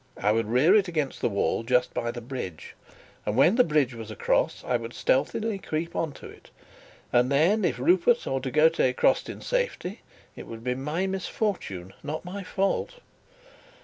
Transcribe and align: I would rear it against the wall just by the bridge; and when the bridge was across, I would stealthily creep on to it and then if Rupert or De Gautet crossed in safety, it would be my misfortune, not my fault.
I 0.17 0.31
would 0.31 0.47
rear 0.47 0.73
it 0.73 0.87
against 0.87 1.21
the 1.21 1.29
wall 1.29 1.61
just 1.61 1.93
by 1.93 2.09
the 2.09 2.21
bridge; 2.21 2.73
and 3.23 3.37
when 3.37 3.53
the 3.55 3.63
bridge 3.63 3.93
was 3.93 4.09
across, 4.09 4.63
I 4.65 4.75
would 4.75 4.93
stealthily 4.93 5.59
creep 5.59 5.95
on 5.95 6.11
to 6.13 6.25
it 6.27 6.49
and 7.13 7.31
then 7.31 7.63
if 7.63 7.77
Rupert 7.77 8.25
or 8.25 8.39
De 8.39 8.49
Gautet 8.49 8.95
crossed 8.97 9.29
in 9.29 9.41
safety, 9.41 10.01
it 10.35 10.47
would 10.47 10.63
be 10.63 10.73
my 10.73 11.05
misfortune, 11.05 11.93
not 12.01 12.25
my 12.25 12.41
fault. 12.41 12.95